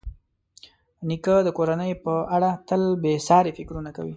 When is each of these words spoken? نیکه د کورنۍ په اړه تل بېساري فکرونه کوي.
نیکه 1.07 1.35
د 1.43 1.49
کورنۍ 1.57 1.91
په 2.03 2.13
اړه 2.35 2.49
تل 2.67 2.81
بېساري 3.03 3.51
فکرونه 3.57 3.89
کوي. 3.97 4.09